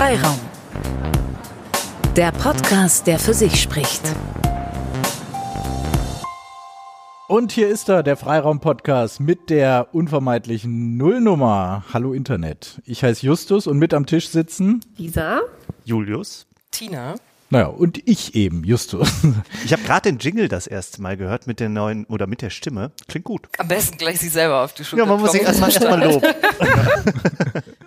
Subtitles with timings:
[0.00, 0.40] Freiraum.
[2.16, 4.00] Der Podcast, der für sich spricht.
[7.28, 11.84] Und hier ist er, der Freiraum-Podcast mit der unvermeidlichen Nullnummer.
[11.92, 12.80] Hallo Internet.
[12.86, 15.42] Ich heiße Justus und mit am Tisch sitzen Lisa.
[15.84, 16.46] Julius.
[16.70, 17.16] Tina.
[17.50, 19.06] Naja, und ich eben, Justus.
[19.66, 22.48] Ich habe gerade den Jingle das erste Mal gehört mit der neuen oder mit der
[22.48, 22.92] Stimme.
[23.06, 23.50] Klingt gut.
[23.58, 26.26] Am besten gleich sie selber auf die Schulter Ja, man muss sich erstmal erstmal loben.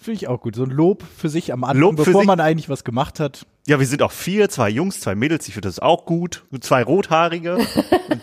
[0.00, 0.56] Finde ich auch gut.
[0.56, 2.26] So ein Lob für sich am Anfang, Lob bevor sich.
[2.26, 3.46] man eigentlich was gemacht hat.
[3.66, 6.44] Ja, wir sind auch vier, zwei Jungs, zwei Mädels, ich finde das auch gut.
[6.60, 7.68] Zwei Rothaarige und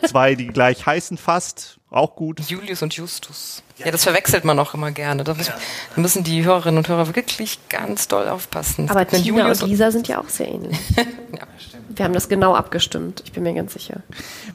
[0.08, 1.78] zwei, die gleich heißen fast.
[1.90, 2.42] Auch gut.
[2.50, 3.64] Julius und Justus.
[3.78, 5.24] Ja, das verwechselt man auch immer gerne.
[5.24, 5.54] Da müssen,
[5.96, 8.90] da müssen die Hörerinnen und Hörer wirklich ganz doll aufpassen.
[8.90, 10.78] Aber Tina Julius und Lisa sind ja auch sehr ähnlich.
[10.98, 11.75] Ja, stimmt.
[11.96, 14.02] Wir haben das genau abgestimmt, ich bin mir ganz sicher.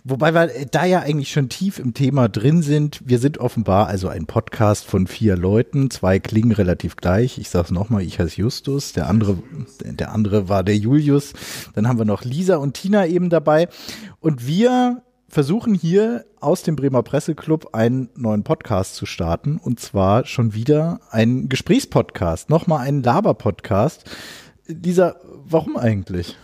[0.04, 3.00] Wobei wir da ja eigentlich schon tief im Thema drin sind.
[3.04, 5.90] Wir sind offenbar also ein Podcast von vier Leuten.
[5.90, 7.38] Zwei klingen relativ gleich.
[7.38, 8.92] Ich sag's nochmal, ich heiße Justus.
[8.92, 9.38] Der andere,
[9.84, 11.32] der andere war der Julius.
[11.74, 13.68] Dann haben wir noch Lisa und Tina eben dabei.
[14.20, 19.58] Und wir versuchen hier aus dem Bremer Presseclub einen neuen Podcast zu starten.
[19.62, 22.50] Und zwar schon wieder einen Gesprächspodcast.
[22.50, 24.04] Nochmal einen Laber-Podcast.
[24.66, 25.16] Lisa,
[25.46, 26.36] warum eigentlich?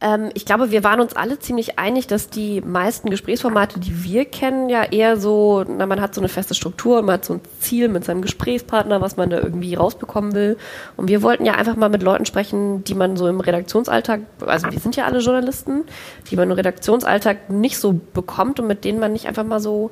[0.00, 4.24] Ähm, ich glaube, wir waren uns alle ziemlich einig, dass die meisten Gesprächsformate, die wir
[4.26, 7.40] kennen, ja eher so, na, man hat so eine feste Struktur, man hat so ein
[7.58, 10.56] Ziel mit seinem Gesprächspartner, was man da irgendwie rausbekommen will.
[10.96, 14.70] Und wir wollten ja einfach mal mit Leuten sprechen, die man so im Redaktionsalltag, also
[14.70, 15.84] wir sind ja alle Journalisten,
[16.30, 19.90] die man im Redaktionsalltag nicht so bekommt und mit denen man nicht einfach mal so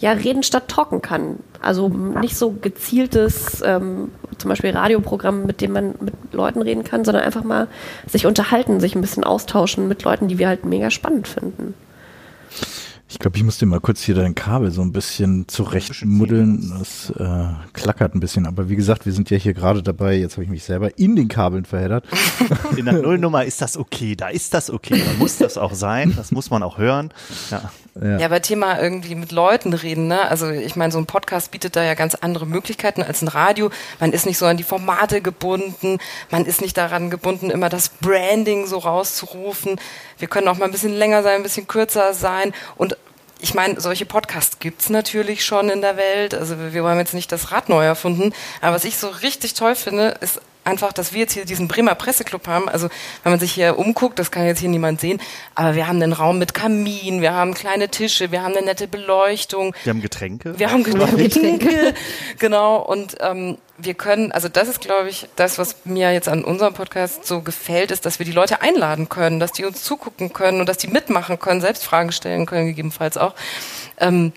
[0.00, 1.36] ja, reden statt talken kann.
[1.60, 7.04] Also nicht so gezieltes, ähm, zum Beispiel Radioprogramm, mit dem man mit Leuten reden kann,
[7.04, 7.68] sondern einfach mal
[8.06, 11.74] sich unterhalten, sich ein bisschen austauschen mit Leuten, die wir halt mega spannend finden.
[13.10, 16.72] Ich glaube, ich muss dir mal kurz hier dein Kabel so ein bisschen zurechtmuddeln.
[16.78, 18.46] Das äh, klackert ein bisschen.
[18.46, 20.14] Aber wie gesagt, wir sind ja hier gerade dabei.
[20.14, 22.04] Jetzt habe ich mich selber in den Kabeln verheddert.
[22.76, 24.14] In der Nullnummer ist das okay.
[24.14, 25.02] Da ist das okay.
[25.04, 26.14] Da muss das auch sein.
[26.16, 27.12] Das muss man auch hören.
[27.50, 27.72] Ja.
[28.00, 30.28] Ja, aber Thema irgendwie mit Leuten reden, ne?
[30.28, 33.70] Also ich meine, so ein Podcast bietet da ja ganz andere Möglichkeiten als ein Radio.
[33.98, 35.98] Man ist nicht so an die Formate gebunden,
[36.30, 39.80] man ist nicht daran gebunden, immer das Branding so rauszurufen.
[40.20, 42.96] Wir können auch mal ein bisschen länger sein, ein bisschen kürzer sein und
[43.42, 46.34] ich meine, solche Podcasts gibt's natürlich schon in der Welt.
[46.34, 48.34] Also wir haben jetzt nicht das Rad neu erfunden.
[48.60, 51.94] Aber was ich so richtig toll finde, ist einfach, dass wir jetzt hier diesen Bremer
[51.94, 52.68] Presseclub haben.
[52.68, 52.88] Also
[53.22, 55.20] wenn man sich hier umguckt, das kann jetzt hier niemand sehen,
[55.54, 58.88] aber wir haben einen Raum mit Kamin, wir haben kleine Tische, wir haben eine nette
[58.88, 59.74] Beleuchtung.
[59.84, 60.58] Wir haben Getränke.
[60.58, 61.94] Wir haben Getränke,
[62.38, 62.76] genau.
[62.76, 66.74] Und ähm, wir können, also das ist, glaube ich, das, was mir jetzt an unserem
[66.74, 70.60] Podcast so gefällt, ist, dass wir die Leute einladen können, dass die uns zugucken können
[70.60, 73.34] und dass die mitmachen können, selbst Fragen stellen können, gegebenenfalls auch.
[73.98, 74.32] Ähm,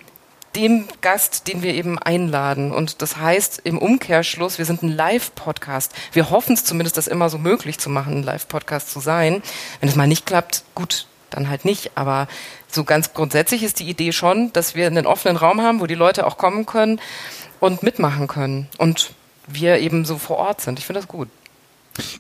[0.56, 2.72] dem Gast, den wir eben einladen.
[2.72, 5.94] Und das heißt im Umkehrschluss, wir sind ein Live-Podcast.
[6.12, 9.42] Wir hoffen es zumindest, das immer so möglich zu machen, ein Live-Podcast zu sein.
[9.80, 11.92] Wenn es mal nicht klappt, gut, dann halt nicht.
[11.96, 12.28] Aber
[12.70, 15.96] so ganz grundsätzlich ist die Idee schon, dass wir einen offenen Raum haben, wo die
[15.96, 17.00] Leute auch kommen können
[17.60, 18.68] und mitmachen können.
[18.78, 19.14] Und
[19.48, 20.80] wir eben so vor Ort sind.
[20.80, 21.30] Ich finde das gut.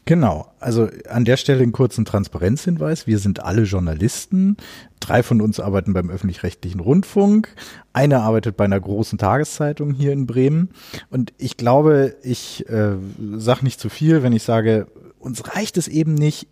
[0.05, 0.51] Genau.
[0.59, 3.07] Also an der Stelle einen kurzen Transparenzhinweis.
[3.07, 4.57] Wir sind alle Journalisten.
[4.99, 7.49] Drei von uns arbeiten beim öffentlich-rechtlichen Rundfunk.
[7.91, 10.69] Einer arbeitet bei einer großen Tageszeitung hier in Bremen.
[11.09, 12.95] Und ich glaube, ich äh,
[13.35, 14.87] sage nicht zu viel, wenn ich sage,
[15.19, 16.47] uns reicht es eben nicht,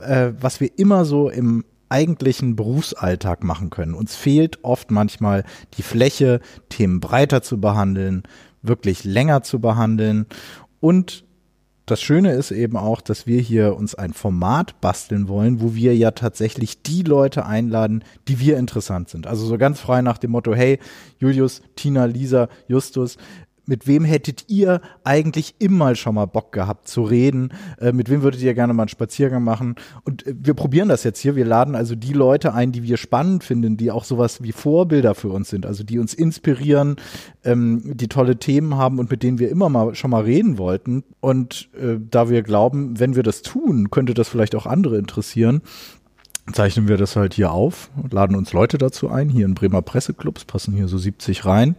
[0.00, 3.94] äh, was wir immer so im eigentlichen Berufsalltag machen können.
[3.94, 5.44] Uns fehlt oft manchmal
[5.76, 8.24] die Fläche, Themen breiter zu behandeln,
[8.62, 10.26] wirklich länger zu behandeln
[10.80, 11.24] und
[11.86, 15.94] das Schöne ist eben auch, dass wir hier uns ein Format basteln wollen, wo wir
[15.94, 19.26] ja tatsächlich die Leute einladen, die wir interessant sind.
[19.26, 20.78] Also so ganz frei nach dem Motto, hey,
[21.18, 23.18] Julius, Tina, Lisa, Justus,
[23.66, 27.52] mit wem hättet ihr eigentlich immer schon mal Bock gehabt zu reden?
[27.80, 29.76] Äh, mit wem würdet ihr gerne mal einen Spaziergang machen?
[30.04, 31.36] Und äh, wir probieren das jetzt hier.
[31.36, 35.14] Wir laden also die Leute ein, die wir spannend finden, die auch sowas wie Vorbilder
[35.14, 36.96] für uns sind, also die uns inspirieren,
[37.44, 41.04] ähm, die tolle Themen haben und mit denen wir immer mal schon mal reden wollten.
[41.20, 45.62] Und äh, da wir glauben, wenn wir das tun, könnte das vielleicht auch andere interessieren,
[46.52, 50.44] zeichnen wir das halt hier auf laden uns Leute dazu ein, hier in Bremer Presseclubs,
[50.44, 51.76] passen hier so 70 rein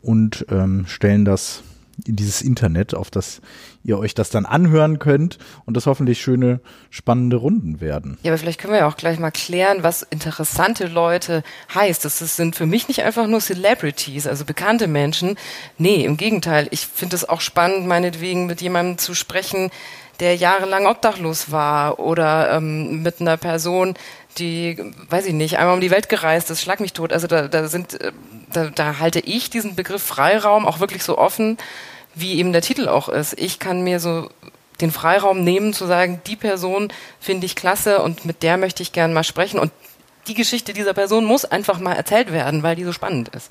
[0.00, 1.62] und ähm, stellen das
[2.06, 3.40] in dieses Internet, auf das
[3.88, 8.18] ihr euch das dann anhören könnt und das hoffentlich schöne, spannende Runden werden.
[8.22, 11.42] Ja, aber vielleicht können wir ja auch gleich mal klären, was interessante Leute
[11.74, 12.04] heißt.
[12.04, 15.36] Das sind für mich nicht einfach nur Celebrities, also bekannte Menschen.
[15.78, 16.68] Nee, im Gegenteil.
[16.70, 19.70] Ich finde es auch spannend, meinetwegen mit jemandem zu sprechen,
[20.20, 23.94] der jahrelang obdachlos war oder ähm, mit einer Person,
[24.38, 27.12] die, weiß ich nicht, einmal um die Welt gereist ist, schlag mich tot.
[27.12, 28.12] Also da, da sind, äh,
[28.52, 31.56] da, da halte ich diesen Begriff Freiraum auch wirklich so offen,
[32.14, 33.38] wie eben der Titel auch ist.
[33.38, 34.28] Ich kann mir so
[34.80, 38.92] den Freiraum nehmen zu sagen, die Person finde ich klasse und mit der möchte ich
[38.92, 39.72] gerne mal sprechen und
[40.28, 43.50] die Geschichte dieser Person muss einfach mal erzählt werden, weil die so spannend ist.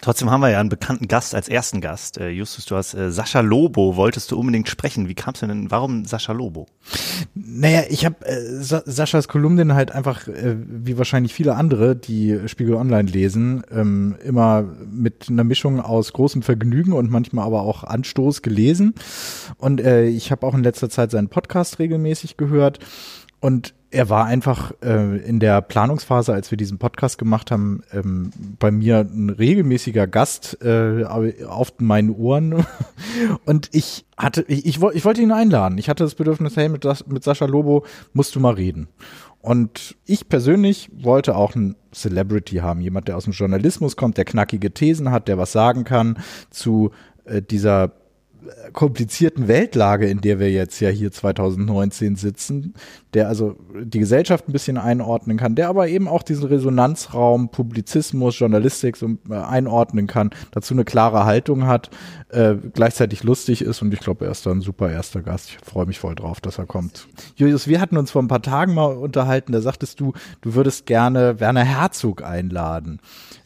[0.00, 2.18] Trotzdem haben wir ja einen bekannten Gast als ersten Gast.
[2.18, 5.08] Äh, Justus, du hast äh, Sascha Lobo, wolltest du unbedingt sprechen.
[5.08, 6.66] Wie kamst du denn, warum Sascha Lobo?
[7.34, 12.38] Naja, ich habe äh, Sa Saschas Kolumnen halt einfach, äh, wie wahrscheinlich viele andere, die
[12.46, 17.84] Spiegel Online lesen, ähm, immer mit einer Mischung aus großem Vergnügen und manchmal aber auch
[17.84, 18.94] Anstoß gelesen.
[19.58, 22.78] Und äh, ich habe auch in letzter Zeit seinen Podcast regelmäßig gehört.
[23.40, 28.30] Und er war einfach äh, in der Planungsphase, als wir diesen Podcast gemacht haben, ähm,
[28.58, 32.64] bei mir ein regelmäßiger Gast äh, auf meinen Ohren.
[33.46, 35.78] Und ich hatte, ich, ich, ich wollte ihn einladen.
[35.78, 38.88] Ich hatte das Bedürfnis, hey, mit, mit Sascha Lobo musst du mal reden.
[39.42, 44.26] Und ich persönlich wollte auch einen Celebrity haben, jemand, der aus dem Journalismus kommt, der
[44.26, 46.18] knackige Thesen hat, der was sagen kann
[46.50, 46.90] zu
[47.24, 47.92] äh, dieser
[48.72, 52.74] komplizierten Weltlage, in der wir jetzt ja hier 2019 sitzen,
[53.14, 58.38] der also die Gesellschaft ein bisschen einordnen kann, der aber eben auch diesen Resonanzraum, Publizismus,
[58.38, 61.90] Journalistik so äh, einordnen kann, dazu eine klare Haltung hat,
[62.28, 65.50] äh, gleichzeitig lustig ist und ich glaube, er ist da ein super erster Gast.
[65.50, 67.08] Ich freue mich voll drauf, dass er kommt.
[67.36, 70.86] Julius, wir hatten uns vor ein paar Tagen mal unterhalten, da sagtest du, du würdest
[70.86, 73.00] gerne Werner Herzog einladen.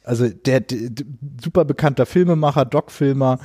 [0.05, 1.07] Also der, der, der
[1.43, 3.39] super bekannter Filmemacher, Doc-Filmer,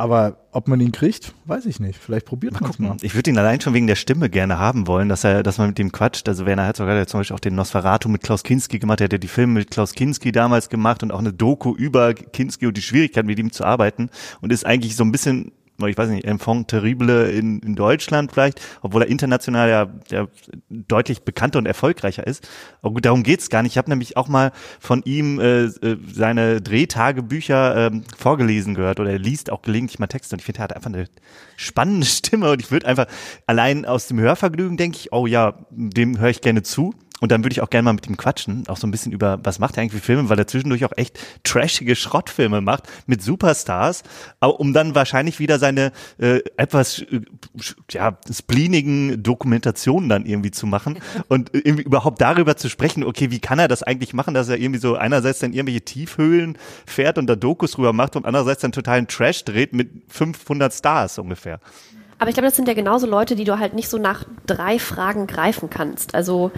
[0.00, 1.98] aber ob man ihn kriegt, weiß ich nicht.
[1.98, 2.96] Vielleicht probiert man es mal.
[3.02, 5.68] Ich würde ihn allein schon wegen der Stimme gerne haben wollen, dass er, dass man
[5.68, 6.26] mit ihm quatscht.
[6.26, 9.02] Also Werner Herzog hat ja zum Beispiel auch den Nosferatu mit Klaus Kinski gemacht.
[9.02, 12.14] Er hat ja die Filme mit Klaus Kinski damals gemacht und auch eine Doku über
[12.14, 14.08] Kinski und die Schwierigkeiten, mit ihm zu arbeiten.
[14.40, 15.52] Und ist eigentlich so ein bisschen
[15.88, 20.26] ich weiß nicht, Enfant terrible in, in Deutschland vielleicht, obwohl er international ja, ja
[20.68, 22.48] deutlich bekannter und erfolgreicher ist.
[22.82, 23.72] Aber gut, darum geht's gar nicht.
[23.72, 29.10] Ich habe nämlich auch mal von ihm äh, äh, seine Drehtagebücher äh, vorgelesen gehört oder
[29.10, 31.06] er liest auch gelegentlich mal Texte und ich finde, er hat einfach eine
[31.56, 33.06] spannende Stimme und ich würde einfach
[33.46, 36.94] allein aus dem Hörvergnügen denke ich, oh ja, dem höre ich gerne zu.
[37.20, 39.38] Und dann würde ich auch gerne mal mit ihm quatschen, auch so ein bisschen über,
[39.44, 43.22] was macht er eigentlich für Filme, weil er zwischendurch auch echt trashige Schrottfilme macht mit
[43.22, 44.02] Superstars,
[44.40, 47.20] um dann wahrscheinlich wieder seine äh, etwas äh,
[47.90, 53.38] ja, spleenigen Dokumentationen dann irgendwie zu machen und irgendwie überhaupt darüber zu sprechen, okay, wie
[53.40, 56.56] kann er das eigentlich machen, dass er irgendwie so einerseits dann irgendwelche Tiefhöhlen
[56.86, 61.18] fährt und da Dokus drüber macht und andererseits dann totalen Trash dreht mit 500 Stars
[61.18, 61.60] ungefähr.
[62.20, 64.78] Aber ich glaube, das sind ja genauso Leute, die du halt nicht so nach drei
[64.78, 66.14] Fragen greifen kannst.
[66.14, 66.50] Also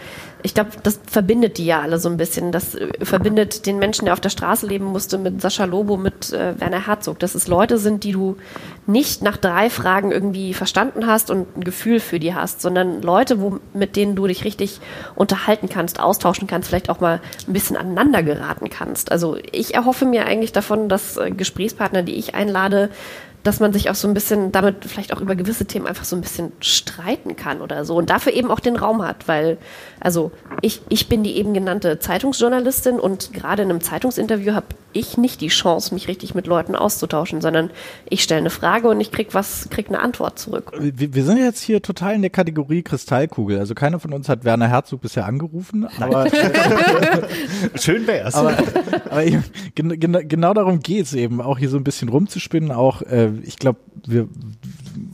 [0.42, 2.50] ich glaube, das verbindet die ja alle so ein bisschen.
[2.50, 6.32] Das äh, verbindet den Menschen, der auf der Straße leben musste, mit Sascha Lobo, mit
[6.32, 7.20] äh, Werner Herzog.
[7.20, 8.38] Dass es Leute sind, die du
[8.88, 13.40] nicht nach drei Fragen irgendwie verstanden hast und ein Gefühl für die hast, sondern Leute,
[13.40, 14.80] wo, mit denen du dich richtig
[15.14, 19.12] unterhalten kannst, austauschen kannst, vielleicht auch mal ein bisschen aneinander geraten kannst.
[19.12, 22.90] Also ich erhoffe mir eigentlich davon, dass äh, Gesprächspartner, die ich einlade,
[23.42, 26.14] dass man sich auch so ein bisschen damit vielleicht auch über gewisse Themen einfach so
[26.16, 29.58] ein bisschen streiten kann oder so und dafür eben auch den Raum hat, weil
[30.00, 30.30] also
[30.60, 35.40] ich, ich bin die eben genannte Zeitungsjournalistin und gerade in einem Zeitungsinterview habe ich nicht
[35.40, 37.70] die Chance, mich richtig mit Leuten auszutauschen, sondern
[38.08, 40.72] ich stelle eine Frage und ich krieg was, krieg eine Antwort zurück.
[40.78, 43.58] Wir, wir sind jetzt hier total in der Kategorie Kristallkugel.
[43.58, 46.26] Also keiner von uns hat Werner Herzog bisher angerufen, aber
[47.76, 48.34] schön wär's.
[48.34, 48.56] Aber,
[49.10, 49.44] aber eben,
[49.74, 52.70] genau, genau darum geht's eben, auch hier so ein bisschen rumzuspinnen.
[52.70, 54.28] Auch äh, ich glaube, wir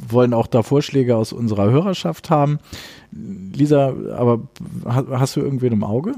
[0.08, 2.58] wollen auch da Vorschläge aus unserer Hörerschaft haben.
[3.12, 4.48] Lisa, aber
[4.86, 6.14] hast du irgendwen im Auge?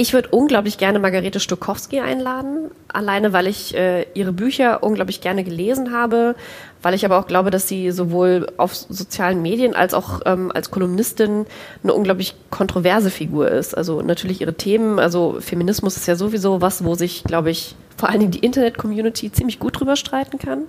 [0.00, 5.42] Ich würde unglaublich gerne Margarete Stokowski einladen, alleine weil ich äh, ihre Bücher unglaublich gerne
[5.42, 6.36] gelesen habe,
[6.82, 10.70] weil ich aber auch glaube, dass sie sowohl auf sozialen Medien als auch ähm, als
[10.70, 11.46] Kolumnistin
[11.82, 13.76] eine unglaublich kontroverse Figur ist.
[13.76, 18.08] Also natürlich ihre Themen, also Feminismus ist ja sowieso was, wo sich, glaube ich, vor
[18.08, 20.66] allen Dingen die Internet-Community ziemlich gut drüber streiten kann.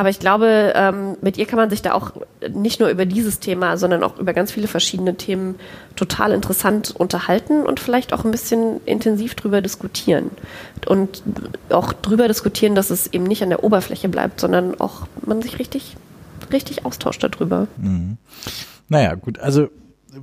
[0.00, 2.12] Aber ich glaube, ähm, mit ihr kann man sich da auch
[2.48, 5.56] nicht nur über dieses Thema, sondern auch über ganz viele verschiedene Themen
[5.94, 10.30] total interessant unterhalten und vielleicht auch ein bisschen intensiv drüber diskutieren.
[10.86, 11.22] Und
[11.68, 15.58] auch drüber diskutieren, dass es eben nicht an der Oberfläche bleibt, sondern auch man sich
[15.58, 15.98] richtig,
[16.50, 17.66] richtig austauscht darüber.
[17.76, 18.16] Mhm.
[18.88, 19.68] Naja, gut, also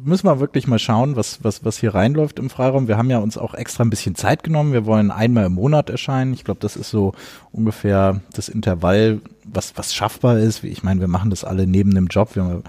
[0.04, 2.88] müssen wir wirklich mal schauen, was, was, was hier reinläuft im Freiraum.
[2.88, 4.74] Wir haben ja uns auch extra ein bisschen Zeit genommen.
[4.74, 6.34] Wir wollen einmal im Monat erscheinen.
[6.34, 7.14] Ich glaube, das ist so
[7.52, 10.64] ungefähr das Intervall, was, was schaffbar ist.
[10.64, 12.36] Ich meine, wir machen das alle neben dem Job.
[12.36, 12.62] Wir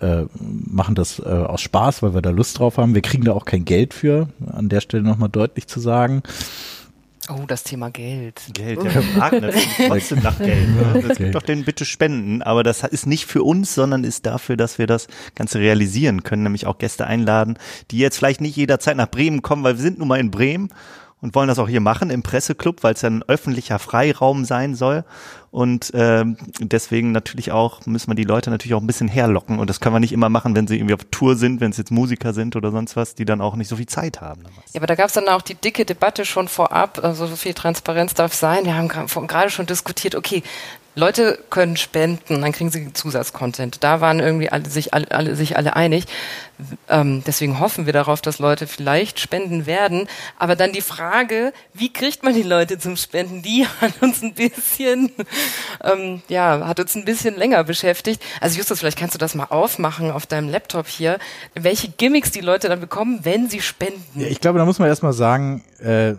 [0.00, 2.94] äh, machen das äh, aus Spaß, weil wir da Lust drauf haben.
[2.94, 6.22] Wir kriegen da auch kein Geld für, an der Stelle nochmal deutlich zu sagen.
[7.28, 8.40] Oh, das Thema Geld.
[8.52, 10.68] Geld, ja, wir fragen natürlich trotzdem nach Geld.
[10.68, 11.04] Ne?
[11.06, 14.56] Das gibt doch den bitte spenden, aber das ist nicht für uns, sondern ist dafür,
[14.56, 17.58] dass wir das Ganze realisieren können, nämlich auch Gäste einladen,
[17.90, 20.68] die jetzt vielleicht nicht jederzeit nach Bremen kommen, weil wir sind nun mal in Bremen
[21.22, 24.74] und wollen das auch hier machen im Presseclub, weil es ja ein öffentlicher Freiraum sein
[24.74, 25.04] soll.
[25.50, 29.58] Und ähm, deswegen natürlich auch müssen wir die Leute natürlich auch ein bisschen herlocken.
[29.58, 31.78] Und das können wir nicht immer machen, wenn sie irgendwie auf Tour sind, wenn es
[31.78, 34.42] jetzt Musiker sind oder sonst was, die dann auch nicht so viel Zeit haben.
[34.72, 37.54] Ja, aber da gab es dann auch die dicke Debatte schon vorab, also so viel
[37.54, 38.66] Transparenz darf sein.
[38.66, 40.42] Wir haben gerade schon diskutiert, okay,
[40.98, 43.84] Leute können spenden, dann kriegen sie Zusatzcontent.
[43.84, 46.06] Da waren irgendwie alle sich alle, alle sich alle einig.
[46.88, 50.08] Ähm, deswegen hoffen wir darauf, dass Leute vielleicht spenden werden.
[50.38, 53.42] Aber dann die Frage, wie kriegt man die Leute zum Spenden?
[53.42, 55.12] Die hat uns ein bisschen,
[55.84, 58.22] ähm, ja, hat uns ein bisschen länger beschäftigt.
[58.40, 61.18] Also Justus, vielleicht kannst du das mal aufmachen auf deinem Laptop hier,
[61.54, 64.02] welche Gimmicks die Leute dann bekommen, wenn sie spenden.
[64.14, 66.14] Ja, ich glaube, da muss man erstmal sagen, äh,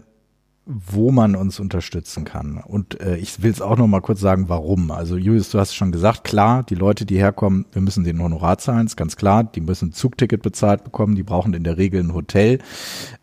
[0.67, 2.57] wo man uns unterstützen kann.
[2.57, 4.91] Und äh, ich will es auch noch mal kurz sagen, warum.
[4.91, 8.57] Also Julius, du hast schon gesagt, klar, die Leute, die herkommen, wir müssen den Honorar
[8.57, 9.45] zahlen, ist ganz klar.
[9.45, 12.59] Die müssen ein Zugticket bezahlt bekommen, die brauchen in der Regel ein Hotel.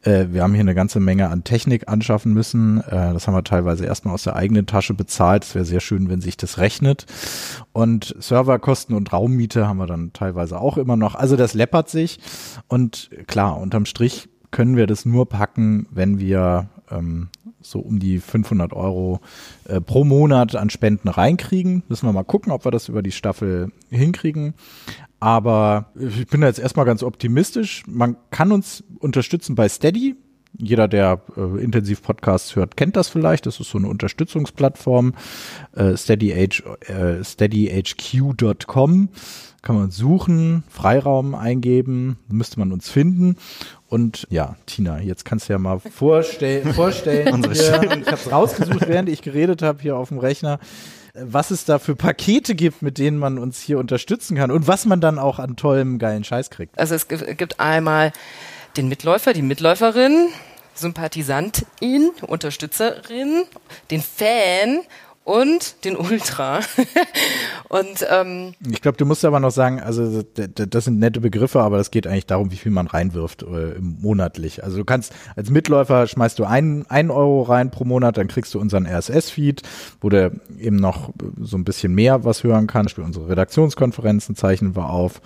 [0.03, 2.81] Äh, wir haben hier eine ganze Menge an Technik anschaffen müssen.
[2.81, 5.45] Äh, das haben wir teilweise erstmal aus der eigenen Tasche bezahlt.
[5.45, 7.05] Es wäre sehr schön, wenn sich das rechnet.
[7.73, 11.15] Und Serverkosten und Raummiete haben wir dann teilweise auch immer noch.
[11.15, 12.21] Also das läppert sich.
[12.69, 17.29] Und klar, unterm Strich können wir das nur packen, wenn wir ähm,
[17.61, 19.21] so um die 500 Euro
[19.65, 21.83] äh, pro Monat an Spenden reinkriegen.
[21.89, 24.55] Müssen wir mal gucken, ob wir das über die Staffel hinkriegen.
[25.21, 27.85] Aber ich bin da jetzt erstmal ganz optimistisch.
[27.87, 30.17] Man kann uns unterstützen bei Steady.
[30.57, 33.47] Jeder, der äh, intensiv Podcasts hört, kennt das vielleicht.
[33.47, 35.15] Das ist so eine Unterstützungsplattform.
[35.73, 39.09] Äh, steadyh, äh, steadyhq.com
[39.65, 43.37] kann man suchen, Freiraum eingeben, müsste man uns finden.
[43.95, 48.89] Und ja, Tina, jetzt kannst du ja mal vorstell vorstellen, hier, ich habe es rausgesucht,
[48.89, 50.59] während ich geredet habe hier auf dem Rechner,
[51.15, 54.85] was es da für Pakete gibt, mit denen man uns hier unterstützen kann und was
[54.85, 56.77] man dann auch an tollem, geilen Scheiß kriegt.
[56.77, 58.11] Also es gibt einmal
[58.77, 60.27] den Mitläufer, die Mitläuferin,
[60.75, 63.45] Sympathisantin, Unterstützerin,
[63.93, 64.81] den Fan
[65.25, 66.61] und den Ultra.
[67.69, 71.79] und ähm, ich glaube, du musst aber noch sagen, also das sind nette Begriffe, aber
[71.79, 74.63] es geht eigentlich darum, wie viel man reinwirft äh, monatlich.
[74.63, 78.53] Also du kannst als Mitläufer schmeißt du einen, einen Euro rein pro Monat, dann kriegst
[78.55, 79.63] du unseren RSS-Feed,
[80.01, 82.99] wo du eben noch so ein bisschen mehr was hören kannst.
[82.99, 85.23] Unsere Redaktionskonferenzen zeichnen wir auf.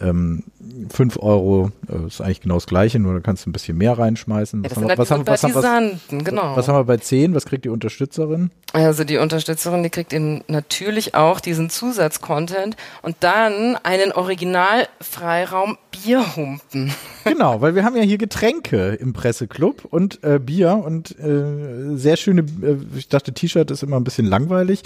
[0.00, 0.44] Ähm,
[0.90, 3.98] 5 Euro äh, ist eigentlich genau das gleiche, nur da kannst du ein bisschen mehr
[3.98, 4.64] reinschmeißen.
[4.64, 6.56] Ja, was, haben wir, was, haben, was, haben, was, genau.
[6.56, 7.34] was haben wir bei 10?
[7.34, 8.50] Was kriegt die Unterstützerin?
[8.72, 16.92] Also die Unterstützerin, die kriegt eben natürlich auch diesen Zusatzcontent und dann einen Original-Freiraum Bierhumpen.
[17.24, 22.18] Genau, weil wir haben ja hier Getränke im Presseclub und äh, Bier und äh, sehr
[22.18, 24.82] schöne, äh, ich dachte T-Shirt ist immer ein bisschen langweilig,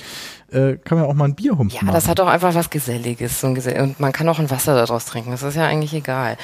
[0.53, 1.89] äh, kann man auch mal ein Bierhumpen ja, machen.
[1.89, 4.51] Ja, das hat doch einfach was Geselliges so ein Gesell und man kann auch ein
[4.51, 6.37] Wasser daraus trinken, das ist ja eigentlich egal.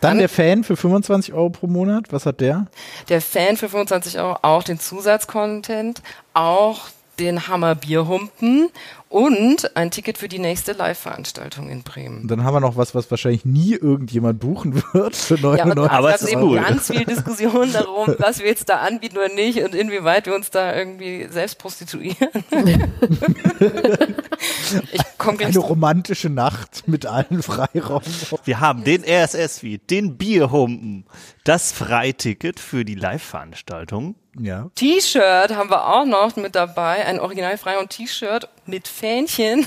[0.00, 2.66] Dann, Dann der Fan für 25 Euro pro Monat, was hat der?
[3.08, 6.02] Der Fan für 25 Euro auch den Zusatzcontent,
[6.34, 8.68] auch den Hammer Bierhumpen
[9.08, 12.26] und ein Ticket für die nächste Live-Veranstaltung in Bremen.
[12.28, 15.90] Dann haben wir noch was, was wahrscheinlich nie irgendjemand buchen wird für 99 ja, aber,
[15.90, 16.60] aber es ist eben cool.
[16.60, 20.50] ganz viel Diskussion darum, was wir jetzt da anbieten oder nicht und inwieweit wir uns
[20.50, 22.28] da irgendwie selbst prostituieren.
[25.18, 28.02] Eine romantische Nacht mit allen Freiraum.
[28.44, 31.06] Wir haben den RSS-Feed, den Bierhumpen,
[31.44, 34.70] das Freiticket für die Live-Veranstaltung ja.
[34.74, 39.66] T-Shirt haben wir auch noch mit dabei, ein originalfrei und T-Shirt mit Fähnchen.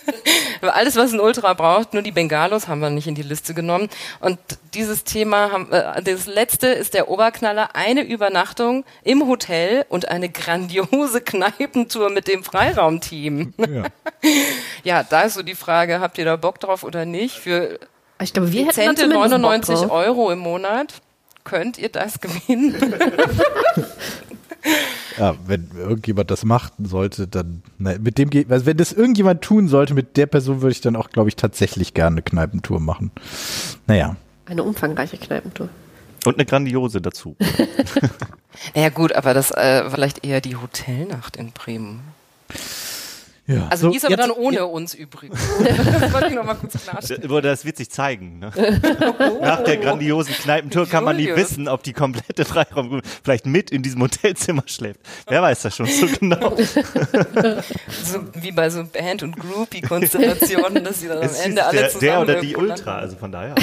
[0.60, 3.88] Alles, was ein Ultra braucht, nur die Bengalos haben wir nicht in die Liste genommen.
[4.20, 4.38] Und
[4.74, 10.28] dieses Thema, haben, äh, das letzte ist der Oberknaller, eine Übernachtung im Hotel und eine
[10.28, 13.54] grandiose Kneipentour mit dem Freiraumteam.
[13.58, 13.84] Ja.
[14.84, 17.36] ja, da ist so die Frage, habt ihr da Bock drauf oder nicht?
[17.36, 17.78] Für
[18.20, 20.94] ich glaube, wir hätten 99 Euro im Monat
[21.48, 22.74] könnt ihr das gewinnen.
[25.18, 29.68] ja, wenn irgendjemand das machen sollte, dann na, mit dem also wenn das irgendjemand tun
[29.68, 33.10] sollte, mit der Person würde ich dann auch, glaube ich, tatsächlich gerne eine Kneipentour machen.
[33.86, 34.16] Naja.
[34.46, 35.68] Eine umfangreiche Kneipentour.
[36.24, 37.36] Und eine grandiose dazu.
[38.74, 42.00] naja gut, aber das äh, vielleicht eher die Hotelnacht in Bremen.
[43.48, 43.66] Ja.
[43.70, 45.40] Also so, die ist aber jetzt, dann ohne uns übrigens.
[45.58, 47.42] das wollte ich noch mal kurz klarstellen.
[47.42, 48.40] Das wird sich zeigen.
[48.40, 48.52] Ne?
[49.40, 53.82] Nach der grandiosen Kneipentour kann man nie wissen, ob die komplette Freiraum vielleicht mit in
[53.82, 55.00] diesem Hotelzimmer schläft.
[55.28, 56.56] Wer weiß das schon so genau.
[56.56, 62.02] so wie bei so Band- und Groupie-Konstellationen, dass sie dann am Ende alle der, zusammen
[62.02, 63.54] Der oder die Ultra, also von daher.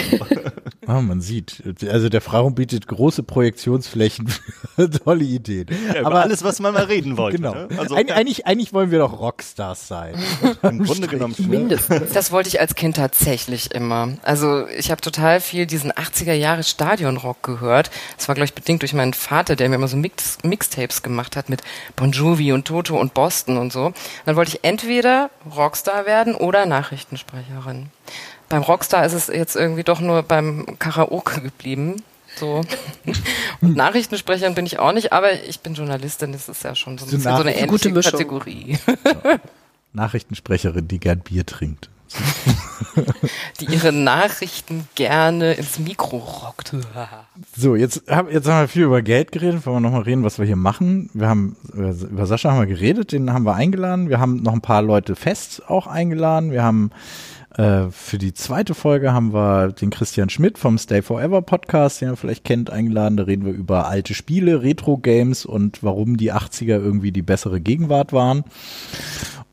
[0.87, 1.63] Ah, man sieht.
[1.89, 4.27] Also der Freiraum bietet große Projektionsflächen
[4.75, 5.67] für tolle Ideen.
[5.93, 7.37] Ja, über alles, was man mal reden wollte.
[7.37, 7.53] Genau.
[7.53, 7.67] Ne?
[7.77, 10.15] Also, Eig eigentlich, eigentlich wollen wir doch Rockstars sein.
[10.61, 11.47] im Grunde genommen schon.
[11.47, 12.11] Mindestens.
[12.13, 14.17] Das wollte ich als Kind tatsächlich immer.
[14.23, 17.91] Also ich habe total viel diesen 80er Jahre Stadionrock gehört.
[18.17, 21.35] Das war, glaube ich, bedingt durch meinen Vater, der mir immer so Mix Mixtapes gemacht
[21.35, 21.61] hat mit
[21.95, 23.87] Bon Jovi und Toto und Boston und so.
[23.87, 27.87] Und dann wollte ich entweder Rockstar werden oder Nachrichtensprecherin.
[28.49, 32.03] Beim Rockstar ist es jetzt irgendwie doch nur beim Karaoke geblieben.
[32.35, 32.61] So.
[33.61, 37.05] Und Nachrichtensprecherin bin ich auch nicht, aber ich bin Journalistin, das ist ja schon so,
[37.05, 38.11] ein So eine ähnliche gute Mischung.
[38.11, 38.77] Kategorie.
[39.93, 41.89] Nachrichtensprecherin, die gern Bier trinkt.
[43.59, 46.75] Die ihre Nachrichten gerne ins Mikro rockt.
[47.57, 49.65] So, jetzt, hab, jetzt haben wir viel über Geld geredet.
[49.65, 51.09] Wollen wir nochmal reden, was wir hier machen?
[51.13, 54.09] Wir haben, über, über Sascha haben wir geredet, den haben wir eingeladen.
[54.09, 56.51] Wir haben noch ein paar Leute fest auch eingeladen.
[56.51, 56.91] Wir haben
[57.57, 62.09] äh, für die zweite Folge haben wir den Christian Schmidt vom Stay Forever Podcast, den
[62.09, 63.17] ihr vielleicht kennt, eingeladen.
[63.17, 68.11] Da reden wir über alte Spiele, Retro-Games und warum die 80er irgendwie die bessere Gegenwart
[68.11, 68.43] waren.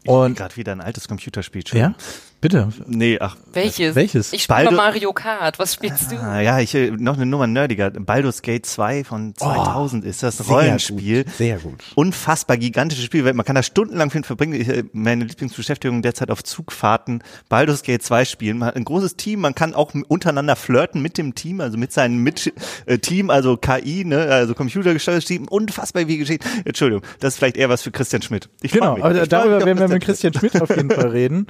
[0.04, 1.64] Und Gerade wieder ein altes Computerspiel.
[1.66, 1.78] schon.
[1.78, 1.94] ja,
[2.42, 2.68] bitte.
[2.86, 3.36] Nee, ach.
[3.54, 3.94] Welches?
[3.94, 4.32] Welches?
[4.34, 5.58] Ich spiele Baldur- Mario Kart.
[5.58, 6.16] Was spielst du?
[6.16, 7.90] Ah, ja, ich, äh, noch eine Nummer nerdiger.
[7.90, 11.24] Baldur's Gate 2 von 2000 ist das Rollenspiel.
[11.24, 11.82] Gut, sehr gut.
[11.94, 13.22] Unfassbar gigantisches Spiel.
[13.32, 14.60] Man kann da stundenlang für verbringen.
[14.60, 17.22] Ich, äh, meine Lieblingsbeschäftigung derzeit auf Zugfahrten.
[17.48, 18.58] Baldur's Gate 2 spielen.
[18.58, 19.40] Man hat ein großes Team.
[19.40, 22.52] Man kann auch untereinander flirten mit dem Team, also mit seinem mit
[22.86, 25.46] äh, Team, also KI, ne, also computergesteuertes Team.
[25.48, 26.40] Unfassbar wie geschehen.
[26.64, 28.48] Entschuldigung, das ist vielleicht eher was für Christian Schmidt.
[28.60, 29.04] Ich Genau, mich.
[29.04, 31.46] aber Ich freu darüber werden wir mit Christian Schmidt auf jeden Fall reden.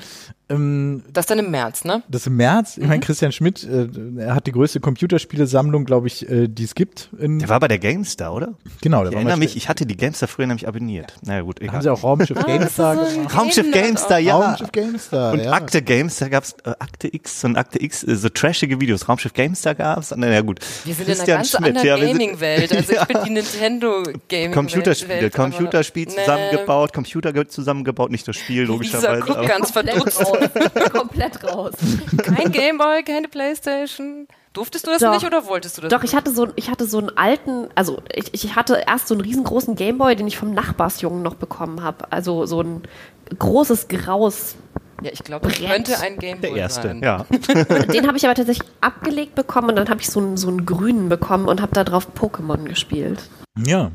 [0.49, 0.82] Ähm,
[1.13, 2.03] Das dann im März, ne?
[2.09, 2.77] das im März.
[2.79, 6.75] Ich meine, Christian Schmidt, äh, er hat die größte Computerspielesammlung, glaube ich, äh, die es
[6.75, 7.09] gibt.
[7.19, 8.55] In, Der war bei der GameStar, oder?
[8.81, 11.15] genau, der Ich war erinnere mich, ich hatte die GameStar früher nämlich abonniert.
[11.23, 11.83] Na ja, gut, Da haben egal.
[11.83, 13.39] sie auch Raumschiff GameStar so ein gemacht.
[13.39, 14.37] Raumschiff GameStar, ja.
[14.37, 15.53] Raumschiff GameStar, Und ja.
[15.53, 19.09] Akte Games, da gab's äh, Akte X und Akte X, äh, so trashige Videos.
[19.09, 20.13] Raumschiff Gamestar gab's.
[20.17, 20.61] Na ja, gut.
[20.85, 22.73] Wir sind Christian in einer ganz Schmidt, anderen ja, Gaming-Welt.
[22.77, 23.03] Also Ja.
[23.03, 24.53] ich bin die Nintendo-Gaming-Welt.
[24.55, 26.15] Computerspiele, Computerspiel Nee.
[26.17, 29.21] zusammengebaut, Computer ge- zusammengebaut, nicht das Spiel, Lisa logischerweise.
[29.21, 30.23] guckt aber- ganz verdutzt.
[30.93, 31.75] Komplett raus.
[32.19, 34.27] Kein Gameboy, keine Playstation.
[34.53, 35.15] Durftest du das Doch.
[35.15, 35.91] nicht oder wolltest du das?
[35.91, 39.15] Doch, ich hatte so, ich hatte so einen alten, also ich, ich hatte erst so
[39.15, 42.13] einen riesengroßen Gameboy, den ich vom Nachbarsjungen noch bekommen habe.
[42.13, 42.83] Also so ein
[43.39, 44.57] großes graues.
[45.03, 47.01] Ja, ich glaube, das könnte ein Gameboy Der erste, sein.
[47.03, 47.25] ja.
[47.93, 50.65] Den habe ich aber tatsächlich abgelegt bekommen und dann habe ich so einen, so einen
[50.67, 53.29] grünen bekommen und habe da drauf Pokémon gespielt.
[53.67, 53.91] Ja.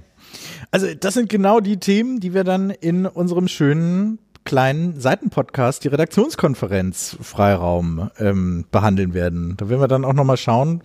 [0.71, 5.89] Also das sind genau die Themen, die wir dann in unserem schönen kleinen Seitenpodcast, die
[5.89, 9.55] Redaktionskonferenz Freiraum, ähm, behandeln werden.
[9.57, 10.81] Da werden wir dann auch nochmal schauen,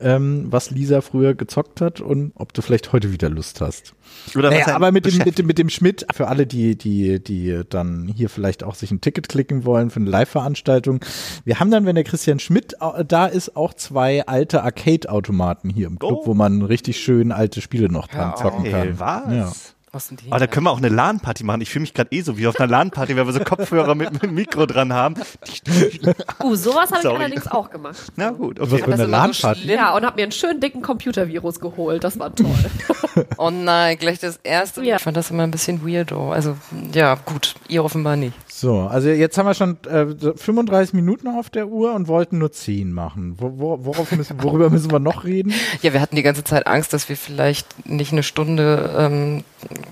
[0.00, 3.94] ähm, was Lisa früher gezockt hat und ob du vielleicht heute wieder Lust hast.
[4.36, 7.62] Oder Naja, aber mit dem, mit, dem, mit dem Schmidt, für alle, die, die, die
[7.70, 11.00] dann hier vielleicht auch sich ein Ticket klicken wollen für eine Live-Veranstaltung.
[11.44, 15.86] Wir haben dann, wenn der Christian Schmidt äh, da ist, auch zwei alte Arcade-Automaten hier
[15.86, 16.26] im Club, Oh.
[16.26, 18.98] wo man richtig schön alte Spiele noch dran zocken Hey, kann.
[18.98, 19.32] was?
[19.32, 19.52] Ja.
[19.94, 20.30] Was sind die?
[20.30, 21.60] Aber da können wir auch eine LAN-Party machen.
[21.60, 24.20] Ich fühle mich gerade eh so wie auf einer LAN-Party, weil wir so Kopfhörer mit,
[24.22, 25.14] mit Mikro dran haben.
[26.42, 28.12] Uh, sowas habe ich allerdings auch gemacht.
[28.16, 28.82] Na gut, Was okay.
[28.82, 29.72] für eine so LAN-Party.
[29.72, 32.02] Ja, und habe mir einen schönen dicken Computervirus geholt.
[32.02, 32.48] Das war toll.
[33.38, 34.82] Oh nein, gleich das erste.
[34.82, 34.96] Ja.
[34.96, 36.32] Ich fand das immer ein bisschen weirdo.
[36.32, 36.56] Also,
[36.92, 37.54] ja, gut.
[37.68, 38.34] Ihr offenbar nicht.
[38.48, 42.52] So, also jetzt haben wir schon äh, 35 Minuten auf der Uhr und wollten nur
[42.52, 43.34] 10 machen.
[43.38, 45.52] Wo, wo, worauf müssen, worüber müssen wir noch reden?
[45.82, 49.44] Ja, wir hatten die ganze Zeit Angst, dass wir vielleicht nicht eine Stunde ähm,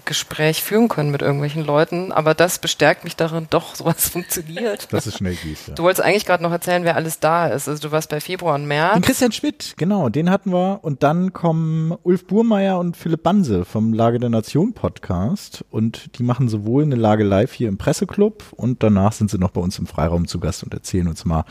[0.05, 4.93] Gespräch führen können mit irgendwelchen Leuten, aber das bestärkt mich darin, doch, sowas funktioniert.
[4.93, 5.59] Dass es schnell geht.
[5.67, 5.75] Ja.
[5.75, 7.69] Du wolltest eigentlich gerade noch erzählen, wer alles da ist.
[7.69, 9.03] Also du warst bei Februar und Den März.
[9.03, 10.81] Christian Schmidt, genau, den hatten wir.
[10.83, 15.65] Und dann kommen Ulf Burmeier und Philipp Banse vom Lage der Nation Podcast.
[15.71, 19.51] Und die machen sowohl eine Lage live hier im Presseclub und danach sind sie noch
[19.51, 21.45] bei uns im Freiraum zu Gast und erzählen uns mal,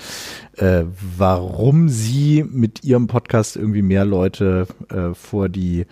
[0.57, 0.83] äh,
[1.17, 5.85] warum sie mit ihrem Podcast irgendwie mehr Leute äh, vor die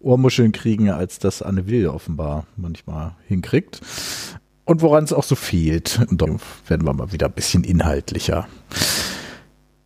[0.00, 3.80] Ohrmuscheln kriegen, als das Anne Will offenbar manchmal hinkriegt.
[4.64, 6.00] Und woran es auch so fehlt.
[6.10, 8.46] Und dann werden wir mal wieder ein bisschen inhaltlicher.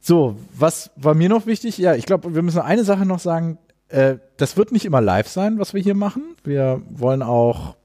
[0.06, 1.78] So, was war mir noch wichtig?
[1.78, 3.56] Ja, ich glaube, wir müssen eine Sache noch sagen.
[3.88, 6.36] Äh, das wird nicht immer live sein, was wir hier machen.
[6.42, 7.76] Wir wollen auch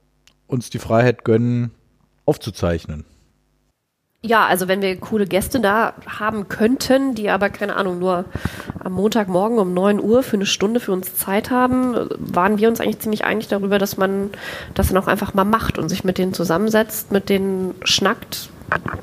[0.47, 1.71] uns die Freiheit gönnen,
[2.25, 3.05] aufzuzeichnen.
[4.21, 8.25] Ja, also wenn wir coole Gäste da haben könnten, die aber, keine Ahnung, nur
[8.77, 12.81] am Montagmorgen um 9 Uhr für eine Stunde für uns Zeit haben, waren wir uns
[12.81, 14.31] eigentlich ziemlich einig darüber, dass man
[14.73, 18.49] das dann auch einfach mal macht und sich mit denen zusammensetzt, mit denen schnackt,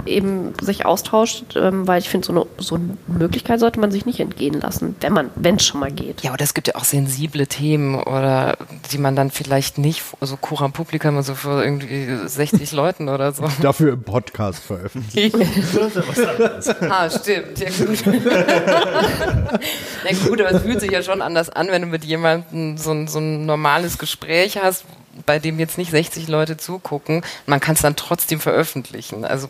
[0.07, 4.07] eben sich austauscht, ähm, weil ich finde, so eine, so eine Möglichkeit sollte man sich
[4.07, 6.23] nicht entgehen lassen, wenn man, wenn es schon mal geht.
[6.23, 8.57] Ja, oder es gibt ja auch sensible Themen oder
[8.93, 13.45] die man dann vielleicht nicht so Coram Publikum, so vor irgendwie 60 Leuten oder so.
[13.61, 15.41] Dafür im Podcast veröffentlichen.
[16.91, 17.59] ah, stimmt.
[17.59, 18.05] Ja, gut.
[20.05, 22.93] Na gut, aber es fühlt sich ja schon anders an, wenn du mit jemandem so
[22.93, 24.85] ein, so ein normales Gespräch hast,
[25.25, 27.23] bei dem jetzt nicht 60 Leute zugucken.
[27.47, 29.25] Man kann es dann trotzdem veröffentlichen.
[29.25, 29.49] Also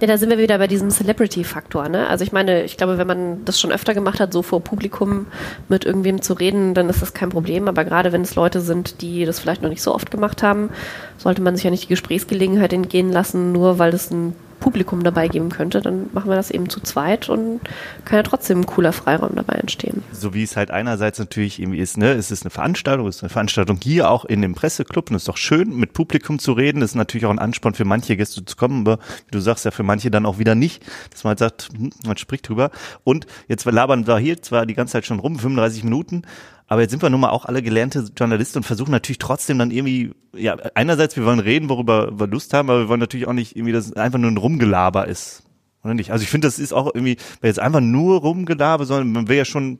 [0.00, 1.88] ja, da sind wir wieder bei diesem Celebrity-Faktor.
[1.88, 2.08] Ne?
[2.08, 5.26] Also ich meine, ich glaube, wenn man das schon öfter gemacht hat, so vor Publikum
[5.68, 7.68] mit irgendwem zu reden, dann ist das kein Problem.
[7.68, 10.70] Aber gerade wenn es Leute sind, die das vielleicht noch nicht so oft gemacht haben,
[11.18, 15.28] sollte man sich ja nicht die Gesprächsgelegenheit entgehen lassen, nur weil es ein Publikum dabei
[15.28, 17.60] geben könnte, dann machen wir das eben zu zweit und
[18.04, 20.02] kann ja trotzdem ein cooler Freiraum dabei entstehen.
[20.12, 23.22] So wie es halt einerseits natürlich irgendwie ist, ne, es ist eine Veranstaltung, es ist
[23.22, 26.52] eine Veranstaltung hier auch in dem Presseclub und es ist doch schön, mit Publikum zu
[26.52, 26.80] reden.
[26.80, 29.64] Das ist natürlich auch ein Ansporn für manche Gäste zu kommen, aber wie du sagst,
[29.64, 32.70] ja für manche dann auch wieder nicht, dass man halt sagt, hm, man spricht drüber.
[33.04, 36.22] Und jetzt labern wir hier zwar die ganze Zeit schon rum, 35 Minuten,
[36.68, 39.70] aber jetzt sind wir nun mal auch alle gelernte Journalisten und versuchen natürlich trotzdem dann
[39.70, 43.32] irgendwie, ja, einerseits, wir wollen reden, worüber wir Lust haben, aber wir wollen natürlich auch
[43.32, 45.44] nicht irgendwie, dass es einfach nur ein Rumgelaber ist.
[45.84, 46.10] Oder nicht?
[46.10, 49.36] Also ich finde, das ist auch irgendwie, weil jetzt einfach nur Rumgelaber, sondern man will
[49.36, 49.78] ja schon,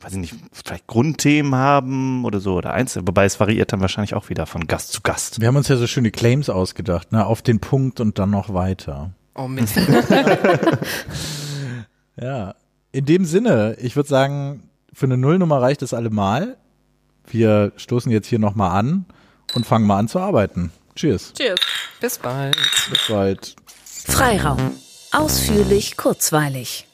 [0.00, 4.14] weiß ich nicht, vielleicht Grundthemen haben oder so oder eins, wobei es variiert dann wahrscheinlich
[4.14, 5.40] auch wieder von Gast zu Gast.
[5.40, 8.52] Wir haben uns ja so schöne Claims ausgedacht, ne, auf den Punkt und dann noch
[8.52, 9.12] weiter.
[9.36, 9.76] Oh Mist.
[12.20, 12.54] ja.
[12.90, 14.62] In dem Sinne, ich würde sagen,
[14.96, 16.56] für eine Nullnummer reicht es allemal.
[17.26, 19.04] Wir stoßen jetzt hier nochmal an
[19.54, 20.72] und fangen mal an zu arbeiten.
[20.94, 21.34] Cheers.
[21.34, 21.60] Cheers.
[22.00, 22.56] Bis bald.
[22.88, 23.56] Bis bald.
[23.74, 24.72] Freiraum.
[25.12, 26.86] Ausführlich, kurzweilig.